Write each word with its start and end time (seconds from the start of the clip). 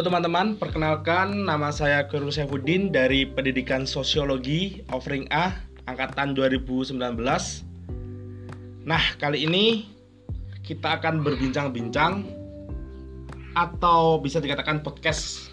Halo 0.00 0.16
teman-teman, 0.16 0.56
perkenalkan 0.56 1.44
nama 1.44 1.68
saya 1.68 2.08
Guru 2.08 2.32
Saifuddin 2.32 2.88
dari 2.88 3.28
Pendidikan 3.28 3.84
Sosiologi 3.84 4.80
Offering 4.96 5.28
A 5.28 5.60
angkatan 5.84 6.32
2019. 6.32 6.96
Nah, 8.88 9.04
kali 9.20 9.44
ini 9.44 9.92
kita 10.64 10.96
akan 10.96 11.20
berbincang-bincang 11.20 12.24
atau 13.52 14.16
bisa 14.24 14.40
dikatakan 14.40 14.80
podcast 14.80 15.52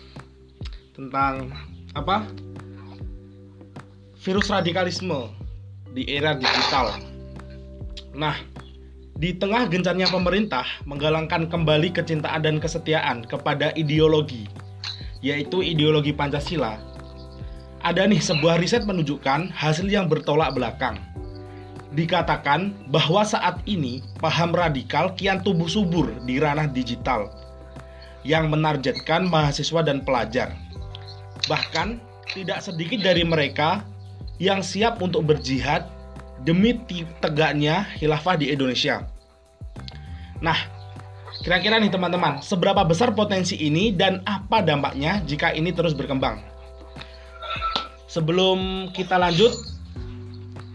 tentang 0.95 1.52
apa? 1.91 2.23
Virus 4.23 4.48
radikalisme 4.48 5.27
di 5.91 6.07
era 6.07 6.32
digital. 6.40 6.95
Nah, 8.16 8.40
di 9.17 9.34
tengah 9.34 9.66
gencarnya 9.66 10.05
pemerintah 10.13 10.63
menggalangkan 10.85 11.49
kembali 11.49 11.89
kecintaan 11.89 12.45
dan 12.45 12.62
kesetiaan 12.62 13.26
kepada 13.26 13.73
ideologi, 13.73 14.45
yaitu 15.26 15.66
ideologi 15.66 16.13
Pancasila, 16.13 16.77
ada 17.81 18.05
nih 18.05 18.21
sebuah 18.21 18.62
riset 18.62 18.85
menunjukkan 18.85 19.49
hasil 19.57 19.90
yang 19.90 20.05
bertolak 20.05 20.53
belakang. 20.53 21.02
Dikatakan 21.98 22.77
bahwa 22.93 23.26
saat 23.26 23.57
ini 23.66 24.05
paham 24.21 24.53
radikal 24.53 25.18
kian 25.18 25.41
tumbuh 25.41 25.65
subur 25.65 26.13
di 26.29 26.38
ranah 26.38 26.70
digital 26.70 27.34
yang 28.21 28.54
menargetkan 28.54 29.26
mahasiswa 29.26 29.81
dan 29.81 30.05
pelajar. 30.05 30.54
Bahkan 31.49 31.98
tidak 32.38 32.62
sedikit 32.62 33.02
dari 33.02 33.26
mereka 33.26 33.81
yang 34.38 34.62
siap 34.62 35.02
untuk 35.02 35.26
berjihad 35.26 35.90
demi 36.44 36.77
tegaknya 37.21 37.88
khilafah 37.98 38.38
di 38.38 38.54
Indonesia. 38.54 39.05
Nah, 40.41 40.57
kira-kira 41.41 41.82
nih 41.82 41.90
teman-teman, 41.90 42.41
seberapa 42.46 42.85
besar 42.85 43.13
potensi 43.18 43.57
ini 43.57 43.94
dan 43.94 44.21
apa 44.26 44.62
dampaknya 44.62 45.21
jika 45.26 45.54
ini 45.54 45.74
terus 45.74 45.98
berkembang? 45.98 46.41
Sebelum 48.07 48.90
kita 48.94 49.20
lanjut, 49.20 49.52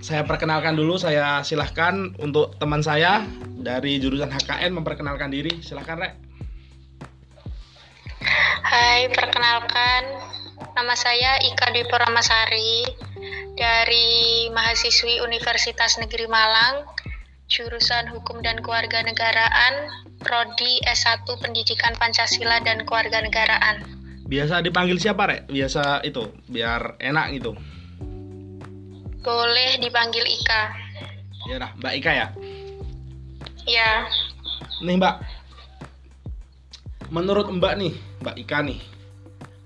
saya 0.03 0.27
perkenalkan 0.27 0.75
dulu, 0.75 0.99
saya 0.99 1.47
silahkan 1.47 2.11
untuk 2.19 2.59
teman 2.59 2.83
saya 2.83 3.23
dari 3.63 4.03
jurusan 4.03 4.29
HKN 4.35 4.75
memperkenalkan 4.75 5.31
diri. 5.31 5.63
Silahkan, 5.63 5.95
Rek. 6.03 6.13
Hai, 8.63 9.07
perkenalkan 9.15 10.03
nama 10.75 10.95
saya 10.97 11.39
Ika 11.45 11.71
Dwi 11.71 11.85
Puramasari 11.87 12.89
dari 13.55 14.12
mahasiswi 14.53 15.25
Universitas 15.25 15.97
Negeri 15.99 16.29
Malang, 16.29 16.85
jurusan 17.49 18.13
Hukum 18.13 18.45
dan 18.45 18.61
Kewarganegaraan, 18.61 19.91
prodi 20.21 20.79
S1 20.87 21.25
Pendidikan 21.41 21.97
Pancasila 21.97 22.61
dan 22.63 22.85
Kewarganegaraan. 22.85 23.83
Biasa 24.29 24.65
dipanggil 24.65 24.97
siapa, 24.97 25.29
Rek? 25.29 25.51
Biasa 25.51 26.05
itu, 26.07 26.31
biar 26.49 26.97
enak 27.01 27.27
gitu. 27.37 27.53
Boleh 29.21 29.77
dipanggil 29.81 30.25
Ika. 30.25 30.63
Ya 31.51 31.57
dah, 31.59 31.71
Mbak 31.81 31.95
Ika 31.99 32.13
ya. 32.13 32.27
Ya. 33.67 33.91
Nih, 34.81 34.97
Mbak. 34.97 35.17
Menurut 37.13 37.53
Mbak 37.53 37.75
nih, 37.77 37.93
Mbak 38.25 38.37
Ika 38.41 38.59
nih, 38.65 38.81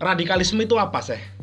radikalisme 0.02 0.66
itu 0.66 0.74
apa 0.80 0.98
sih? 0.98 1.35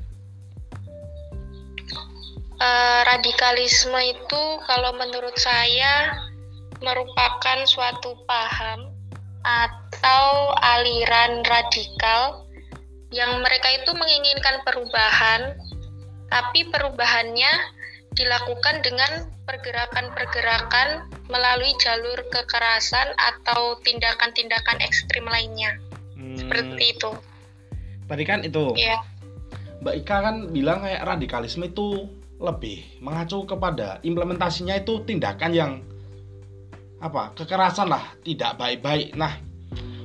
Uh, 2.62 3.02
radikalisme 3.09 3.98
itu 4.02 4.44
kalau 4.70 4.96
menurut 4.96 5.36
saya 5.36 6.16
merupakan 6.80 7.60
suatu 7.66 8.14
paham 8.30 8.94
atau 9.44 10.55
aliran 10.64 11.44
radikal 11.44 12.48
yang 13.14 13.44
mereka 13.45 13.70
itu 13.70 13.92
menginginkan 13.94 14.64
perubahan, 14.66 15.54
tapi 16.33 16.66
perubahannya 16.72 17.52
dilakukan 18.17 18.82
dengan 18.82 19.30
pergerakan-pergerakan 19.45 21.10
melalui 21.30 21.73
jalur 21.82 22.17
kekerasan 22.32 23.11
atau 23.17 23.77
tindakan-tindakan 23.86 24.80
ekstrim 24.82 25.26
lainnya. 25.30 25.77
Hmm. 26.17 26.38
Seperti 26.38 26.98
itu. 26.98 27.11
Tadi 28.10 28.23
kan 28.23 28.39
itu. 28.42 28.73
Iya. 28.77 28.98
Mbak 29.83 29.95
Ika 30.06 30.17
kan 30.23 30.36
bilang 30.56 30.80
kayak 30.82 31.04
radikalisme 31.04 31.67
itu 31.67 32.08
lebih 32.42 32.82
mengacu 32.99 33.45
kepada 33.45 34.02
implementasinya 34.02 34.77
itu 34.80 35.04
tindakan 35.05 35.52
yang 35.54 35.71
apa 37.04 37.36
kekerasan 37.36 37.92
lah 37.92 38.04
tidak 38.23 38.55
baik-baik 38.55 39.11
nah 39.14 39.36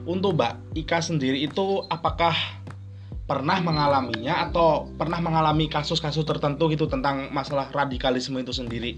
untuk 0.09 0.35
Mbak 0.35 0.75
Ika 0.75 0.99
sendiri 0.99 1.45
itu 1.45 1.85
apakah 1.87 2.35
pernah 3.29 3.61
mengalaminya 3.61 4.49
atau 4.49 4.89
pernah 4.97 5.21
mengalami 5.21 5.69
kasus-kasus 5.69 6.25
tertentu 6.25 6.73
gitu 6.73 6.89
tentang 6.89 7.29
masalah 7.31 7.69
radikalisme 7.71 8.41
itu 8.41 8.57
sendiri 8.57 8.97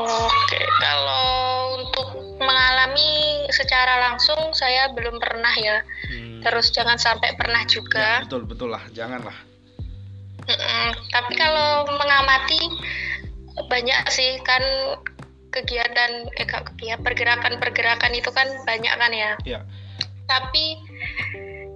Oke, 0.00 0.62
kalau 0.80 1.76
untuk 1.82 2.08
mengalami 2.40 3.44
secara 3.52 4.08
langsung 4.08 4.54
saya 4.56 4.88
belum 4.96 5.18
pernah 5.18 5.52
ya. 5.60 5.84
Hmm. 6.08 6.40
Terus 6.40 6.72
jangan 6.72 6.96
sampai 6.96 7.36
pernah 7.36 7.66
juga. 7.68 8.22
Ya, 8.22 8.24
betul 8.24 8.48
betul 8.48 8.72
lah, 8.72 8.80
janganlah. 8.96 9.49
Mm-mm. 10.46 10.86
Tapi 11.12 11.32
kalau 11.36 11.84
mengamati 11.88 12.60
banyak 13.68 14.00
sih 14.08 14.40
kan 14.46 14.62
kegiatan 15.50 16.30
eh 16.38 16.46
kegiatan 16.46 17.02
pergerakan-pergerakan 17.02 18.12
itu 18.14 18.30
kan 18.30 18.48
banyak 18.64 18.94
kan 18.94 19.12
ya. 19.12 19.32
Iya. 19.44 19.60
Tapi 20.30 20.78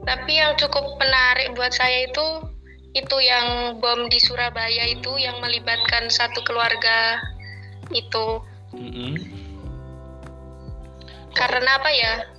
tapi 0.05 0.33
yang 0.37 0.55
cukup 0.61 0.97
menarik 1.01 1.57
buat 1.59 1.75
saya 1.75 2.07
itu 2.07 2.27
itu 2.95 3.17
yang 3.19 3.79
bom 3.83 4.07
di 4.07 4.23
Surabaya 4.23 4.87
itu 4.87 5.19
yang 5.19 5.43
melibatkan 5.43 6.07
satu 6.07 6.47
keluarga 6.47 7.19
itu. 7.91 8.41
Mm-hmm. 8.71 9.13
Karena 11.35 11.71
apa 11.83 11.91
ya? 11.91 12.34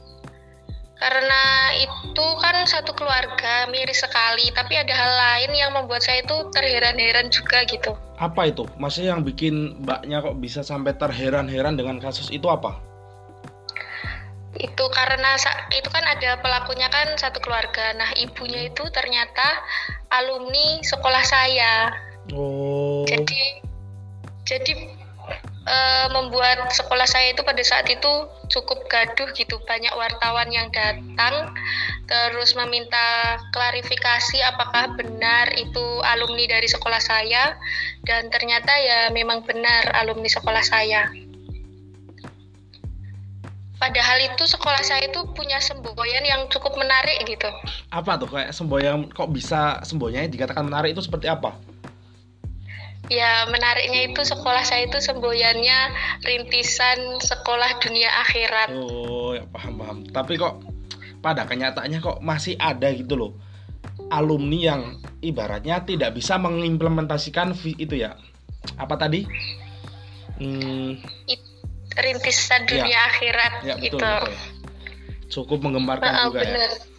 Karena 0.96 1.76
itu 1.76 2.26
kan 2.40 2.64
satu 2.64 2.96
keluarga 2.96 3.68
miris 3.68 4.00
sekali, 4.00 4.48
tapi 4.56 4.80
ada 4.80 4.96
hal 4.96 5.12
lain 5.12 5.52
yang 5.52 5.76
membuat 5.76 6.02
saya 6.08 6.24
itu 6.24 6.48
terheran-heran 6.56 7.28
juga 7.28 7.68
gitu. 7.68 8.00
Apa 8.16 8.48
itu? 8.48 8.64
Maksudnya 8.80 9.20
yang 9.20 9.28
bikin 9.28 9.84
mbaknya 9.84 10.24
kok 10.24 10.40
bisa 10.40 10.64
sampai 10.64 10.96
terheran-heran 10.96 11.76
dengan 11.76 12.00
kasus 12.00 12.32
itu 12.32 12.48
apa? 12.48 12.80
Itu 14.56 14.88
karena 14.96 15.36
itu 15.76 15.90
kan 15.92 16.08
ada 16.08 16.40
pelakunya 16.40 16.88
kan 16.88 17.12
satu 17.20 17.44
keluarga. 17.44 17.92
Nah, 18.00 18.16
ibunya 18.16 18.72
itu 18.72 18.88
ternyata 18.96 19.60
alumni 20.16 20.80
sekolah 20.80 21.24
saya. 21.28 21.92
Oh. 22.32 23.04
Jadi 23.04 23.60
jadi 24.48 24.95
uh, 25.76 26.08
membuat 26.12 26.72
sekolah 26.72 27.04
saya 27.04 27.36
itu 27.36 27.44
pada 27.44 27.60
saat 27.62 27.88
itu 27.92 28.12
cukup 28.48 28.88
gaduh 28.88 29.30
gitu. 29.36 29.60
Banyak 29.68 29.92
wartawan 29.96 30.48
yang 30.50 30.72
datang 30.72 31.52
terus 32.06 32.54
meminta 32.56 33.38
klarifikasi 33.52 34.38
apakah 34.46 34.94
benar 34.96 35.50
itu 35.58 35.86
alumni 36.06 36.46
dari 36.46 36.70
sekolah 36.70 37.02
saya 37.02 37.58
dan 38.06 38.30
ternyata 38.30 38.72
ya 38.78 39.00
memang 39.12 39.44
benar 39.44 39.92
alumni 39.98 40.30
sekolah 40.30 40.64
saya. 40.64 41.10
Padahal 43.76 44.18
itu 44.24 44.48
sekolah 44.48 44.82
saya 44.88 45.12
itu 45.12 45.20
punya 45.36 45.60
semboyan 45.60 46.24
yang 46.24 46.48
cukup 46.48 46.80
menarik 46.80 47.28
gitu. 47.28 47.52
Apa 47.92 48.16
tuh 48.16 48.32
kayak 48.32 48.56
semboyan 48.56 49.12
kok 49.12 49.30
bisa 49.36 49.84
semboyannya 49.84 50.32
dikatakan 50.32 50.64
menarik 50.64 50.96
itu 50.96 51.04
seperti 51.04 51.28
apa 51.28 51.60
Ya 53.12 53.46
menariknya 53.50 54.10
itu 54.10 54.22
sekolah 54.26 54.66
saya 54.66 54.90
itu 54.90 54.98
semboyannya 54.98 55.94
rintisan 56.26 57.22
sekolah 57.22 57.78
dunia 57.82 58.10
akhirat. 58.26 58.74
Oh 58.74 59.38
ya 59.38 59.46
paham 59.50 59.74
paham. 59.78 59.98
Tapi 60.10 60.42
kok 60.42 60.62
pada 61.22 61.46
kenyataannya 61.46 62.00
kok 62.02 62.22
masih 62.22 62.58
ada 62.58 62.90
gitu 62.94 63.18
loh 63.18 63.32
alumni 64.14 64.60
yang 64.76 64.82
ibaratnya 65.24 65.82
tidak 65.82 66.14
bisa 66.14 66.38
mengimplementasikan 66.38 67.58
itu 67.78 68.06
ya 68.06 68.18
apa 68.78 68.96
tadi? 68.98 69.26
Hmm, 70.36 71.00
rintisan 71.96 72.68
dunia 72.68 72.92
ya, 72.92 73.02
akhirat 73.08 73.54
ya, 73.64 73.76
betul, 73.80 73.88
itu. 73.88 73.98
Betul. 73.98 74.24
Cukup 75.26 75.60
menggemparkan 75.64 76.12
uh, 76.12 76.24
juga 76.30 76.42
bener. 76.44 76.72
ya. 76.72 76.94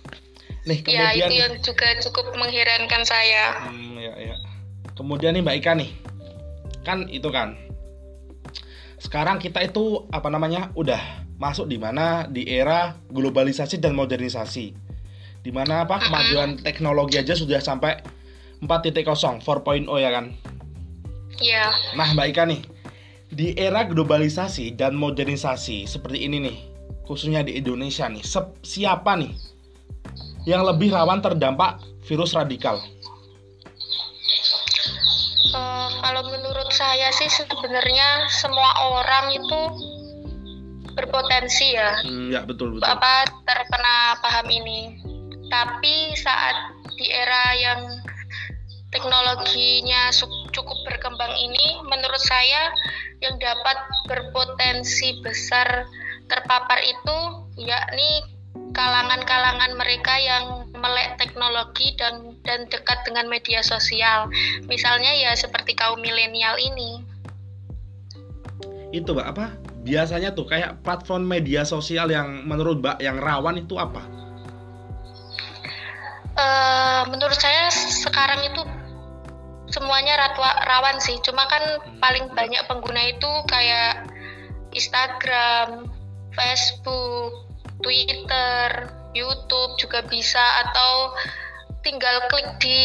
Nih 0.67 0.79
kemudian 0.83 0.99
ya 0.99 1.11
itu 1.15 1.35
yang 1.39 1.55
juga 1.63 1.89
cukup 2.03 2.35
mengherankan 2.35 3.03
saya. 3.07 3.71
Hmm, 3.71 3.79
ya 3.79 3.86
ya 3.86 3.86
kemudian 4.97 5.37
nih 5.37 5.45
Mbak 5.45 5.57
Ika 5.63 5.73
nih. 5.77 5.91
Kan 6.83 7.07
itu 7.13 7.29
kan. 7.31 7.55
Sekarang 8.97 9.39
kita 9.39 9.63
itu 9.63 10.09
apa 10.11 10.33
namanya 10.33 10.73
udah 10.75 10.99
masuk 11.37 11.69
di 11.69 11.77
mana? 11.77 12.27
Di 12.27 12.49
era 12.49 12.97
globalisasi 13.13 13.79
dan 13.79 13.93
modernisasi. 13.95 14.73
Di 15.45 15.51
mana 15.55 15.87
apa? 15.87 16.03
Kemajuan 16.03 16.59
teknologi 16.59 17.21
aja 17.21 17.37
sudah 17.37 17.61
sampai 17.61 18.03
4.0 18.65 19.05
4.0 19.45 19.45
ya 20.01 20.11
kan? 20.11 20.33
Iya. 21.39 21.67
Nah 21.95 22.17
Mbak 22.17 22.27
Ika 22.33 22.45
nih. 22.49 22.61
Di 23.27 23.53
era 23.59 23.85
globalisasi 23.85 24.75
dan 24.75 24.97
modernisasi 24.97 25.85
seperti 25.85 26.25
ini 26.25 26.41
nih 26.47 26.57
khususnya 27.07 27.47
di 27.47 27.55
Indonesia 27.57 28.11
nih 28.11 28.23
siapa 28.67 29.15
nih 29.15 29.31
yang 30.47 30.67
lebih 30.67 30.95
rawan 30.95 31.23
terdampak 31.23 31.83
virus 32.07 32.35
radikal? 32.35 32.79
Uh, 35.53 35.89
kalau 36.03 36.23
menurut 36.27 36.71
saya 36.75 37.13
sih 37.15 37.31
sebenarnya 37.31 38.27
semua 38.31 38.71
orang 38.91 39.37
itu 39.37 39.61
berpotensi 40.97 41.77
ya. 41.77 42.01
Hmm, 42.03 42.33
ya 42.33 42.41
betul 42.43 42.77
betul. 42.77 42.89
Apa 42.89 43.29
terkena 43.45 44.17
paham 44.25 44.49
ini. 44.49 44.97
Tapi 45.47 46.17
saat 46.19 46.75
di 46.97 47.07
era 47.13 47.45
yang 47.55 47.81
teknologinya 48.91 50.11
cukup 50.51 50.79
berkembang 50.89 51.31
ini, 51.37 51.85
menurut 51.87 52.23
saya 52.25 52.73
yang 53.21 53.37
dapat 53.39 53.77
berpotensi 54.09 55.21
besar 55.21 55.87
terpapar 56.27 56.81
itu 56.83 57.19
yakni 57.61 58.11
kalangan-kalangan 58.75 59.73
mereka 59.79 60.15
yang 60.19 60.66
melek 60.79 61.17
teknologi 61.21 61.97
dan 61.97 62.37
dan 62.45 62.69
dekat 62.69 63.03
dengan 63.09 63.27
media 63.27 63.61
sosial. 63.65 64.29
Misalnya 64.71 65.13
ya 65.17 65.33
seperti 65.35 65.75
kaum 65.75 65.99
milenial 66.01 66.57
ini. 66.61 67.03
Itu, 68.95 69.13
Mbak, 69.13 69.29
apa? 69.37 69.47
Biasanya 69.87 70.35
tuh 70.35 70.47
kayak 70.47 70.83
platform 70.83 71.27
media 71.27 71.63
sosial 71.67 72.11
yang 72.11 72.47
menurut 72.47 72.81
Mbak 72.83 72.99
yang 73.03 73.19
rawan 73.19 73.61
itu 73.61 73.75
apa? 73.77 74.03
Uh, 76.37 77.09
menurut 77.09 77.37
saya 77.41 77.73
sekarang 77.73 78.45
itu 78.45 78.61
semuanya 79.73 80.17
ratwa, 80.21 80.53
rawan 80.65 81.01
sih. 81.01 81.19
Cuma 81.25 81.49
kan 81.49 81.63
hmm. 81.63 81.99
paling 81.99 82.31
banyak 82.33 82.63
pengguna 82.69 83.03
itu 83.11 83.31
kayak 83.49 84.07
Instagram, 84.77 85.89
Facebook, 86.37 87.49
Twitter, 87.81 88.93
YouTube 89.17 89.81
juga 89.81 90.05
bisa 90.05 90.45
atau 90.69 91.17
tinggal 91.81 92.21
klik 92.29 92.49
di 92.61 92.81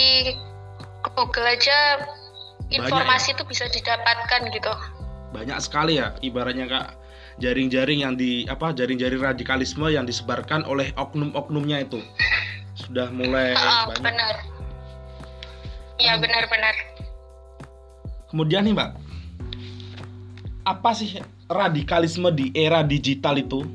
Google 1.04 1.51
aja 1.51 2.07
informasi 2.72 3.36
itu 3.36 3.44
ya? 3.44 3.50
bisa 3.50 3.66
didapatkan 3.68 4.42
gitu. 4.56 4.74
Banyak 5.36 5.60
sekali 5.60 6.00
ya 6.00 6.16
ibaratnya 6.24 6.68
Kak 6.72 6.88
jaring-jaring 7.42 8.06
yang 8.06 8.13
di 8.16 8.45
apa 8.48 8.72
jaring-jaring 8.72 9.19
radikalisme 9.19 9.89
yang 9.89 10.06
disebarkan 10.06 10.63
oleh 10.69 10.94
oknum-oknumnya 10.95 11.83
itu 11.83 12.00
sudah 12.78 13.10
mulai 13.12 13.57
oh, 13.57 13.92
banyak. 13.92 14.04
Benar. 14.06 14.36
Iya 16.01 16.13
hmm. 16.18 16.24
benar-benar. 16.24 16.75
Kemudian 18.31 18.63
nih 18.63 18.74
Mbak, 18.78 18.92
apa 20.63 20.89
sih 20.95 21.19
radikalisme 21.51 22.31
di 22.31 22.56
era 22.56 22.80
digital 22.80 23.36
itu? 23.36 23.66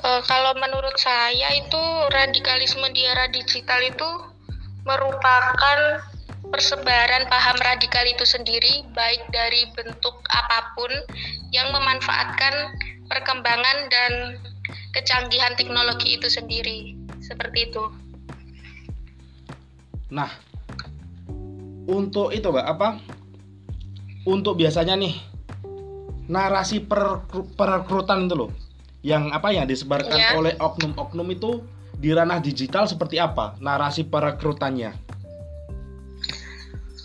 Uh, 0.00 0.24
kalau 0.24 0.56
menurut 0.56 0.96
saya 0.96 1.52
itu 1.60 1.82
radikalisme 2.08 2.88
di 2.96 3.04
era 3.04 3.28
digital 3.28 3.84
itu 3.84 4.08
merupakan 4.88 6.00
persebaran 6.48 7.28
paham 7.28 7.60
radikal 7.60 8.08
itu 8.08 8.24
sendiri 8.24 8.80
baik 8.96 9.20
dari 9.28 9.68
bentuk 9.76 10.24
apa 10.32 10.72
pun 10.72 10.88
yang 11.52 11.68
memanfaatkan 11.68 12.72
perkembangan 13.12 13.92
dan 13.92 14.12
kecanggihan 14.96 15.52
teknologi 15.60 16.16
itu 16.16 16.32
sendiri 16.32 16.96
seperti 17.20 17.68
itu. 17.68 17.84
Nah, 20.08 20.32
untuk 21.84 22.32
itu 22.32 22.48
mbak 22.48 22.66
apa? 22.72 22.88
Untuk 24.24 24.56
biasanya 24.56 24.96
nih 24.96 25.12
narasi 26.24 26.88
perekrutan 27.52 28.24
itu 28.24 28.48
loh 28.48 28.69
yang 29.00 29.32
apa 29.32 29.48
yang 29.52 29.64
disebarkan 29.64 30.18
yeah. 30.18 30.36
oleh 30.36 30.52
oknum-oknum 30.60 31.28
itu 31.32 31.64
di 31.96 32.12
ranah 32.12 32.40
digital 32.40 32.88
seperti 32.88 33.20
apa 33.20 33.56
narasi 33.60 34.08
perekrutannya? 34.08 34.92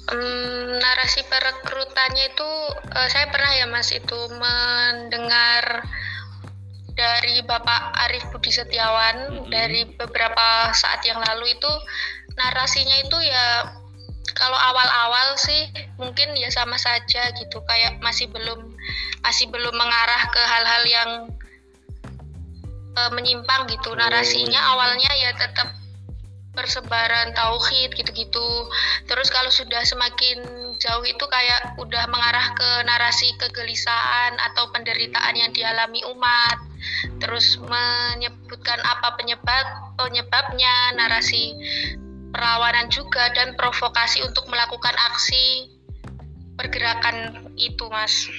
Um, 0.06 0.78
narasi 0.78 1.26
perekrutannya 1.26 2.26
itu 2.36 2.52
uh, 2.94 3.08
saya 3.10 3.28
pernah 3.32 3.52
ya 3.58 3.66
mas 3.68 3.90
itu 3.90 4.20
mendengar 4.38 5.82
dari 6.96 7.44
Bapak 7.44 7.92
Arief 8.08 8.32
Budi 8.32 8.54
Setiawan 8.54 9.16
mm 9.28 9.36
-hmm. 9.36 9.52
dari 9.52 9.82
beberapa 10.00 10.72
saat 10.72 11.04
yang 11.04 11.20
lalu 11.20 11.52
itu 11.52 11.72
narasinya 12.40 12.98
itu 13.04 13.18
ya 13.24 13.46
kalau 14.36 14.60
awal-awal 14.60 15.40
sih 15.40 15.72
mungkin 15.96 16.36
ya 16.36 16.52
sama 16.52 16.76
saja 16.76 17.32
gitu 17.40 17.64
kayak 17.64 18.04
masih 18.04 18.28
belum 18.28 18.76
masih 19.24 19.48
belum 19.48 19.74
mengarah 19.74 20.24
ke 20.28 20.42
hal-hal 20.44 20.84
yang 20.86 21.10
uh, 22.96 23.12
menyimpang 23.14 23.68
gitu. 23.70 23.94
Narasinya 23.94 24.60
awalnya 24.76 25.12
ya 25.20 25.32
tetap 25.36 25.76
persebaran 26.56 27.36
tauhid 27.36 27.92
gitu-gitu. 27.94 28.50
Terus 29.06 29.28
kalau 29.28 29.52
sudah 29.52 29.84
semakin 29.84 30.42
jauh 30.80 31.06
itu 31.06 31.26
kayak 31.28 31.76
udah 31.78 32.08
mengarah 32.08 32.56
ke 32.56 32.70
narasi 32.88 33.36
kegelisahan 33.38 34.40
atau 34.52 34.72
penderitaan 34.72 35.36
yang 35.36 35.52
dialami 35.52 36.02
umat. 36.16 36.58
Terus 37.20 37.60
menyebutkan 37.60 38.80
apa 38.82 39.20
penyebab 39.20 39.96
penyebabnya 40.00 40.96
narasi 40.96 41.56
perlawanan 42.32 42.92
juga 42.92 43.32
dan 43.36 43.56
provokasi 43.56 44.24
untuk 44.24 44.48
melakukan 44.52 44.96
aksi 45.12 45.72
pergerakan 46.56 47.48
itu 47.60 47.88
mas. 47.92 48.32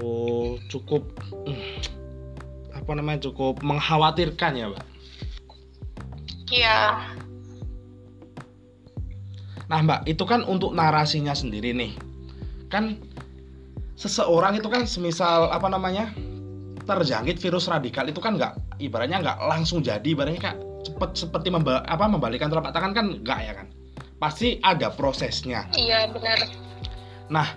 Oh 0.00 0.60
cukup 0.68 1.04
apa 2.88 2.96
namanya 2.96 3.28
cukup 3.28 3.60
mengkhawatirkan 3.60 4.56
ya, 4.56 4.72
Mbak. 4.72 4.86
Iya. 6.48 6.80
Nah, 9.68 9.78
Mbak, 9.84 10.08
itu 10.08 10.24
kan 10.24 10.40
untuk 10.48 10.72
narasinya 10.72 11.36
sendiri 11.36 11.76
nih. 11.76 11.92
Kan 12.72 12.96
seseorang 14.00 14.56
itu 14.56 14.72
kan 14.72 14.88
semisal 14.88 15.52
apa 15.52 15.68
namanya? 15.68 16.08
terjangkit 16.88 17.36
virus 17.36 17.68
radikal 17.68 18.08
itu 18.08 18.16
kan 18.16 18.40
nggak 18.40 18.80
ibaratnya 18.80 19.20
nggak 19.20 19.38
langsung 19.44 19.84
jadi 19.84 20.08
ibaratnya 20.08 20.40
kak 20.40 20.56
cepet 20.88 21.10
seperti 21.12 21.52
memba, 21.52 21.84
apa 21.84 22.08
membalikan 22.08 22.48
telapak 22.48 22.72
tangan 22.72 22.96
kan 22.96 23.06
nggak 23.20 23.40
ya 23.44 23.52
kan 23.52 23.66
pasti 24.16 24.56
ada 24.64 24.88
prosesnya 24.88 25.68
iya 25.76 26.08
benar 26.08 26.48
nah 27.28 27.52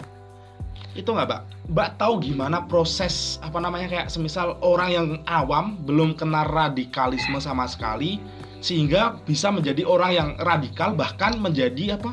itu 0.92 1.08
nggak 1.08 1.28
mbak 1.28 1.42
mbak 1.72 1.90
tahu 1.96 2.20
gimana 2.20 2.68
proses 2.68 3.40
apa 3.40 3.64
namanya 3.64 3.88
kayak 3.88 4.08
semisal 4.12 4.60
orang 4.60 4.90
yang 4.92 5.08
awam 5.24 5.80
belum 5.88 6.20
kenal 6.20 6.44
radikalisme 6.52 7.40
sama 7.40 7.64
sekali 7.64 8.20
sehingga 8.60 9.18
bisa 9.24 9.50
menjadi 9.50 9.88
orang 9.88 10.12
yang 10.12 10.30
radikal 10.44 10.92
bahkan 10.92 11.40
menjadi 11.40 11.96
apa 11.96 12.12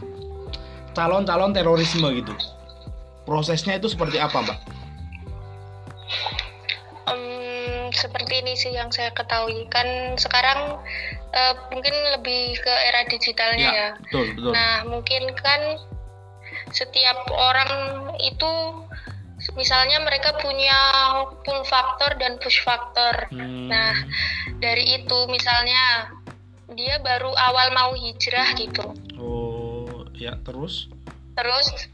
calon-calon 0.94 1.50
terorisme 1.50 2.06
gitu 2.14 2.35
prosesnya 3.28 3.76
itu 3.76 3.92
seperti 3.92 4.16
apa 4.16 4.40
mbak? 4.40 4.58
Um, 7.04 7.92
seperti 7.92 8.40
ini 8.40 8.56
sih 8.56 8.73
yang 8.73 8.88
saya 8.88 9.12
ketahui 9.12 9.68
kan 9.68 10.16
sekarang 10.16 10.80
uh, 11.37 11.52
mungkin 11.68 11.92
lebih 12.16 12.56
ke 12.56 12.73
era 12.88 13.04
digitalnya 13.04 13.68
ya. 13.68 13.73
ya. 13.76 13.90
Betul 14.08 14.25
betul. 14.32 14.52
Nah 14.56 14.75
mungkin 14.88 15.23
kan 15.37 15.61
setiap 16.73 17.29
orang 17.33 17.73
itu 18.21 18.53
misalnya 19.55 20.03
mereka 20.03 20.35
punya 20.43 20.79
pull 21.47 21.63
factor 21.63 22.11
dan 22.19 22.37
push 22.43 22.61
factor. 22.67 23.31
Hmm. 23.31 23.71
Nah, 23.71 23.95
dari 24.59 24.99
itu 24.99 25.19
misalnya 25.31 26.11
dia 26.75 27.01
baru 27.01 27.33
awal 27.33 27.73
mau 27.73 27.93
hijrah 27.95 28.59
gitu. 28.59 28.93
Oh, 29.17 30.05
ya 30.19 30.37
terus? 30.43 30.91
Terus 31.39 31.89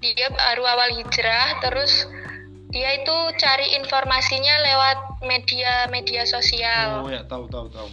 dia 0.00 0.28
baru 0.32 0.64
awal 0.64 0.90
hijrah, 0.96 1.60
terus 1.60 2.08
dia 2.72 2.98
itu 2.98 3.16
cari 3.38 3.76
informasinya 3.78 4.54
lewat 4.64 4.98
media-media 5.22 6.24
sosial. 6.26 7.04
Oh, 7.04 7.10
ya 7.12 7.22
tahu 7.28 7.46
tahu 7.46 7.68
tahu 7.70 7.88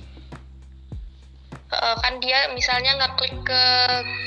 uh, 1.73 1.97
kan 1.99 2.21
dia 2.21 2.53
misalnya 2.53 2.93
ngeklik 3.01 3.33
ke 3.41 3.63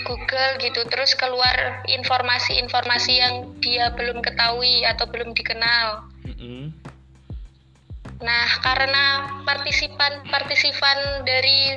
Google 0.07 0.53
gitu 0.59 0.81
terus 0.91 1.15
keluar 1.15 1.83
informasi-informasi 1.87 3.13
yang 3.23 3.35
dia 3.63 3.95
belum 3.95 4.23
ketahui 4.23 4.83
atau 4.83 5.07
belum 5.07 5.35
dikenal. 5.35 6.07
Mm-hmm. 6.27 6.63
Nah 8.23 8.47
karena 8.65 9.05
partisipan-partisipan 9.45 11.29
dari 11.29 11.77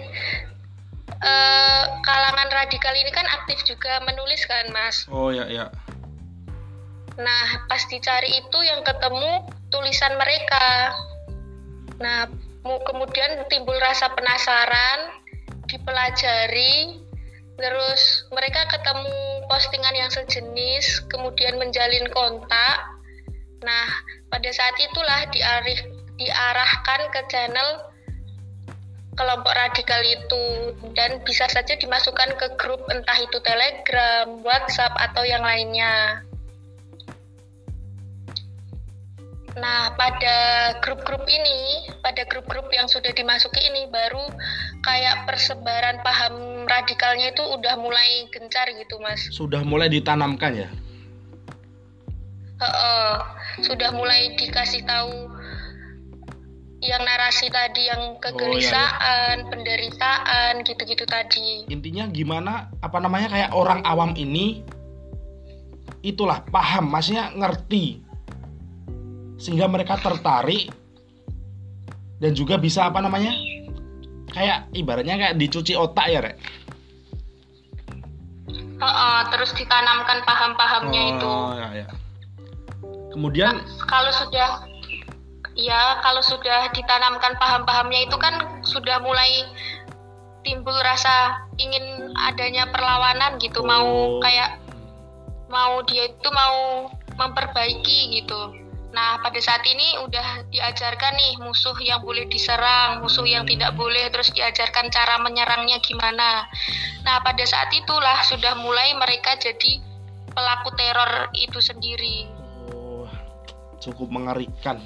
uh, 1.19 1.83
kalangan 2.01 2.49
radikal 2.49 2.95
ini 2.95 3.11
kan 3.11 3.27
aktif 3.41 3.61
juga 3.67 3.99
menulis 4.07 4.41
kan 4.47 4.65
mas? 4.71 5.05
Oh 5.11 5.29
ya 5.29 5.45
ya. 5.51 5.67
Nah 7.19 7.45
pas 7.67 7.83
dicari 7.91 8.39
itu 8.39 8.59
yang 8.63 8.81
ketemu 8.87 9.45
tulisan 9.69 10.15
mereka. 10.15 10.95
Nah 11.99 12.31
kemudian 12.63 13.43
timbul 13.51 13.75
rasa 13.79 14.11
penasaran 14.15 15.18
dipelajari 15.69 16.99
terus 17.59 18.25
mereka 18.33 18.65
ketemu 18.71 19.45
postingan 19.47 19.95
yang 19.95 20.11
sejenis 20.11 21.05
kemudian 21.07 21.55
menjalin 21.61 22.07
kontak 22.11 22.77
nah 23.61 23.87
pada 24.29 24.49
saat 24.53 24.75
itulah 24.79 25.25
diarif, 25.33 25.79
diarahkan 26.15 27.01
ke 27.11 27.21
channel 27.27 27.89
kelompok 29.19 29.51
radikal 29.51 29.99
itu 29.99 30.45
dan 30.95 31.19
bisa 31.27 31.43
saja 31.51 31.75
dimasukkan 31.75 32.39
ke 32.39 32.47
grup 32.55 32.79
entah 32.87 33.19
itu 33.19 33.35
Telegram, 33.43 34.39
WhatsApp 34.47 34.95
atau 34.95 35.27
yang 35.27 35.43
lainnya. 35.43 36.23
Nah, 39.59 39.91
pada 39.99 40.37
grup-grup 40.79 41.27
ini, 41.27 41.91
pada 41.99 42.23
grup-grup 42.23 42.71
yang 42.71 42.87
sudah 42.87 43.11
dimasuki 43.11 43.59
ini 43.67 43.91
baru 43.91 44.23
kayak 44.87 45.27
persebaran 45.27 45.99
paham 45.99 46.63
radikalnya 46.63 47.35
itu 47.35 47.43
udah 47.43 47.75
mulai 47.75 48.25
gencar 48.31 48.71
gitu, 48.71 48.95
Mas. 49.03 49.27
Sudah 49.35 49.59
mulai 49.67 49.91
ditanamkan 49.91 50.55
ya? 50.55 50.69
Uh, 52.59 53.15
sudah 53.63 53.91
mulai 53.95 54.35
dikasih 54.35 54.83
tahu 54.83 55.31
yang 56.79 57.03
narasi 57.03 57.51
tadi 57.51 57.91
yang 57.91 58.15
kegelisahan, 58.23 58.95
oh, 58.99 59.43
iya, 59.43 59.43
iya. 59.43 59.47
penderitaan 59.51 60.53
gitu-gitu 60.63 61.03
tadi. 61.03 61.67
Intinya 61.67 62.07
gimana 62.07 62.71
apa 62.79 63.03
namanya 63.03 63.27
kayak 63.35 63.51
orang 63.51 63.83
awam 63.83 64.15
ini 64.15 64.63
itulah 65.99 66.39
paham, 66.47 66.87
maksudnya 66.87 67.35
ngerti 67.35 67.99
sehingga 69.39 69.71
mereka 69.71 69.95
tertarik 69.97 70.69
dan 72.19 72.35
juga 72.35 72.59
bisa 72.59 72.91
apa 72.91 72.99
namanya 72.99 73.31
kayak 74.35 74.67
ibaratnya 74.75 75.15
kayak 75.15 75.35
dicuci 75.39 75.73
otak 75.73 76.05
ya 76.11 76.19
rek. 76.21 76.37
Uh, 78.79 78.87
uh, 78.87 79.19
terus 79.31 79.51
ditanamkan 79.55 80.23
paham-pahamnya 80.23 81.01
oh, 81.01 81.11
itu. 81.11 81.33
Ya, 81.59 81.67
ya. 81.83 81.87
Kemudian 83.11 83.59
nah, 83.59 83.87
kalau 83.87 84.11
sudah 84.15 84.49
ya 85.59 85.99
kalau 85.99 86.23
sudah 86.23 86.71
ditanamkan 86.71 87.35
paham-pahamnya 87.35 88.07
itu 88.07 88.15
kan 88.15 88.63
sudah 88.63 89.03
mulai 89.03 89.43
timbul 90.47 90.75
rasa 90.83 91.43
ingin 91.59 92.15
adanya 92.15 92.71
perlawanan 92.71 93.35
gitu 93.43 93.59
oh. 93.59 93.67
mau 93.67 93.89
kayak 94.23 94.55
mau 95.51 95.83
dia 95.83 96.07
itu 96.07 96.29
mau 96.31 96.87
memperbaiki 97.19 98.23
gitu 98.23 98.68
nah 98.89 99.21
pada 99.21 99.37
saat 99.37 99.61
ini 99.69 100.01
udah 100.01 100.49
diajarkan 100.49 101.13
nih 101.13 101.33
musuh 101.45 101.77
yang 101.77 102.01
boleh 102.01 102.25
diserang 102.25 103.05
musuh 103.05 103.25
yang 103.25 103.45
tidak 103.45 103.77
boleh 103.77 104.09
terus 104.09 104.33
diajarkan 104.33 104.89
cara 104.89 105.21
menyerangnya 105.21 105.77
gimana 105.81 106.49
nah 107.05 107.21
pada 107.21 107.45
saat 107.45 107.69
itulah 107.73 108.17
sudah 108.25 108.57
mulai 108.57 108.97
mereka 108.97 109.37
jadi 109.37 109.77
pelaku 110.33 110.73
teror 110.73 111.29
itu 111.37 111.59
sendiri 111.61 112.25
oh, 112.73 113.05
cukup 113.77 114.09
mengerikan 114.09 114.81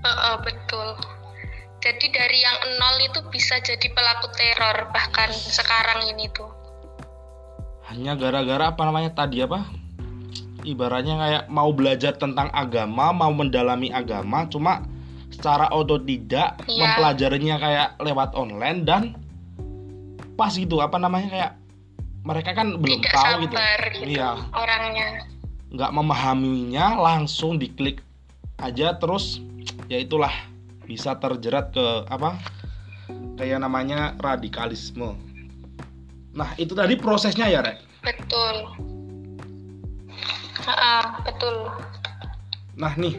Uh, 0.00 0.08
uh, 0.08 0.34
betul. 0.40 0.96
Jadi 1.80 2.06
dari 2.12 2.38
yang 2.40 2.56
nol 2.76 2.96
itu 3.04 3.20
bisa 3.32 3.56
jadi 3.60 3.88
pelaku 3.92 4.32
teror 4.32 4.88
bahkan 4.92 5.32
sekarang 5.32 6.08
ini 6.12 6.28
tuh. 6.32 6.48
Hanya 7.88 8.16
gara-gara 8.16 8.72
apa 8.72 8.82
namanya 8.84 9.12
tadi 9.12 9.44
apa? 9.44 9.64
Ibaratnya 10.60 11.16
kayak 11.16 11.44
mau 11.48 11.72
belajar 11.72 12.16
tentang 12.16 12.52
agama, 12.52 13.10
mau 13.10 13.32
mendalami 13.32 13.88
agama, 13.90 14.44
cuma 14.48 14.84
secara 15.32 15.70
otodidak 15.72 16.60
ya. 16.68 16.80
mempelajarinya 16.84 17.56
kayak 17.56 17.88
lewat 18.02 18.34
online 18.36 18.84
dan 18.84 19.02
pas 20.34 20.52
gitu 20.52 20.80
apa 20.84 21.00
namanya 21.00 21.28
kayak 21.30 21.52
mereka 22.20 22.52
kan 22.52 22.76
belum 22.76 23.00
Tidak 23.00 23.12
tahu 23.16 23.36
gitu. 23.48 23.56
gitu 23.56 24.20
iya. 24.20 24.36
orangnya. 24.52 25.24
Nggak 25.70 25.92
memahaminya 25.96 26.86
langsung 27.00 27.56
diklik 27.56 28.04
aja 28.60 29.00
terus 29.00 29.40
ya 29.88 29.96
itulah 29.96 30.32
bisa 30.84 31.16
terjerat 31.16 31.72
ke 31.72 31.86
apa 32.12 32.36
kayak 33.40 33.64
namanya 33.64 34.14
radikalisme 34.20 35.16
nah 36.36 36.52
itu 36.60 36.76
tadi 36.76 36.94
prosesnya 36.94 37.48
ya 37.48 37.64
rek 37.64 37.80
betul 38.04 38.56
uh, 40.68 41.06
betul 41.24 41.56
nah 42.76 42.92
nih 42.96 43.16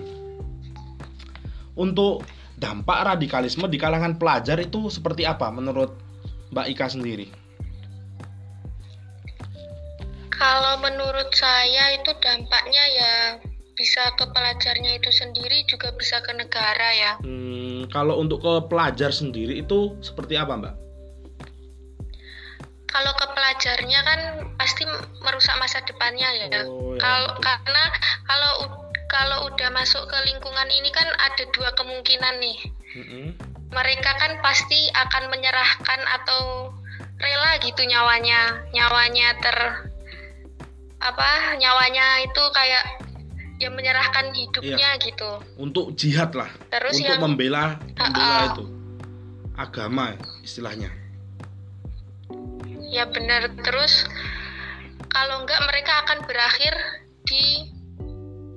untuk 1.77 2.25
dampak 2.61 3.17
radikalisme 3.17 3.65
di 3.65 3.81
kalangan 3.81 4.21
pelajar 4.21 4.61
itu 4.61 4.91
seperti 4.93 5.25
apa 5.25 5.49
menurut 5.49 5.97
Mbak 6.51 6.67
Ika 6.77 6.87
sendiri? 6.91 7.27
Kalau 10.29 10.75
menurut 10.81 11.29
saya 11.37 11.95
itu 11.95 12.11
dampaknya 12.17 12.83
ya 12.97 13.13
bisa 13.77 14.13
ke 14.19 14.25
pelajarnya 14.29 14.99
itu 14.99 15.09
sendiri 15.09 15.63
juga 15.65 15.93
bisa 15.95 16.19
ke 16.21 16.33
negara 16.33 16.89
ya. 16.93 17.11
Hmm, 17.23 17.87
kalau 17.89 18.19
untuk 18.19 18.43
ke 18.43 18.53
pelajar 18.67 19.09
sendiri 19.13 19.61
itu 19.63 19.95
seperti 20.01 20.37
apa 20.37 20.53
mbak? 20.57 20.73
Kalau 22.91 23.11
ke 23.15 23.25
pelajarnya 23.31 23.99
kan 24.03 24.19
pasti 24.59 24.83
merusak 25.23 25.55
masa 25.57 25.79
depannya 25.87 26.27
ya. 26.35 26.47
Oh, 26.67 26.93
ya 26.95 26.99
kalau 26.99 27.31
karena 27.39 27.83
kalau 28.27 28.53
kalau 29.07 29.37
udah 29.51 29.69
masuk 29.71 30.03
ke 30.07 30.17
lingkungan 30.27 30.67
ini 30.71 30.91
kan 30.91 31.07
ada 31.19 31.43
dua 31.55 31.71
kemungkinan 31.75 32.35
nih. 32.39 32.59
Mm-hmm. 32.99 33.25
Mereka 33.71 34.11
kan 34.19 34.43
pasti 34.43 34.91
akan 34.91 35.31
menyerahkan 35.31 36.01
atau 36.19 36.75
rela 37.19 37.51
gitu 37.63 37.87
nyawanya, 37.87 38.67
nyawanya 38.75 39.39
ter 39.39 39.57
apa 41.01 41.57
nyawanya 41.57 42.21
itu 42.21 42.43
kayak 42.53 42.83
yang 43.57 43.73
menyerahkan 43.73 44.33
hidupnya 44.33 44.89
iya. 44.97 45.01
gitu 45.01 45.41
untuk 45.57 45.93
jihad 45.97 46.33
lah 46.33 46.49
Terus 46.69 46.97
untuk 46.97 47.09
yang, 47.09 47.21
membela 47.21 47.65
membela 47.97 48.25
uh, 48.25 48.37
uh, 48.37 48.45
itu 48.53 48.65
agama 49.57 50.17
istilahnya 50.45 51.00
ya 52.91 53.07
benar. 53.07 53.49
Terus 53.63 54.05
kalau 55.09 55.43
enggak 55.47 55.61
mereka 55.65 55.93
akan 56.05 56.19
berakhir 56.27 56.73
di 57.25 57.71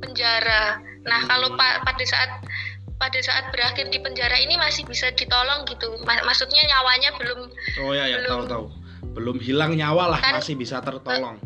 penjara. 0.03 0.83
Nah 1.07 1.21
kalau 1.31 1.55
pa 1.55 1.81
pada 1.87 2.05
saat 2.05 2.31
pada 2.99 3.21
saat 3.21 3.51
berakhir 3.51 3.91
di 3.91 3.99
penjara 3.99 4.39
ini 4.39 4.59
masih 4.59 4.87
bisa 4.87 5.11
ditolong 5.15 5.67
gitu. 5.71 5.99
Maksudnya 6.05 6.63
nyawanya 6.67 7.11
belum 7.19 7.41
oh 7.83 7.93
ya 7.95 8.05
ya 8.11 8.19
belum, 8.23 8.31
tahu 8.31 8.43
tahu 8.51 8.65
belum 9.15 9.37
hilang 9.39 9.79
nyawa 9.79 10.19
lah 10.19 10.21
kan, 10.21 10.43
masih 10.43 10.59
bisa 10.59 10.83
tertolong. 10.83 11.39